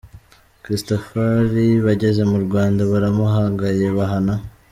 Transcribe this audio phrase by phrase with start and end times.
[0.63, 4.33] Christafari bageze mu Rwanda baramuhagaye bahana